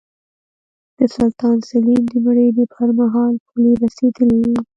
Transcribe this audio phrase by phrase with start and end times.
[0.97, 4.57] د سلطان سلین د مړینې پرمهال پولې رسېدلې وې.